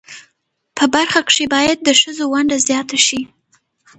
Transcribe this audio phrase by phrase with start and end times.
[0.77, 3.21] په برخه کښی باید د خځو ونډه ځیاته شی